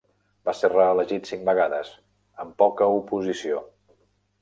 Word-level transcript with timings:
Va 0.47 0.55
ser 0.59 0.71
reelegit 0.73 1.29
cinc 1.33 1.45
vegades, 1.51 1.93
amb 2.45 2.59
poca 2.65 2.91
oposició. 2.99 3.65